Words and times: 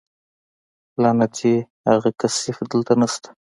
لعنتي 1.01 1.53
اغه 1.93 2.09
کثيف 2.19 2.57
دلته 2.71 2.93
نشته. 3.01 3.29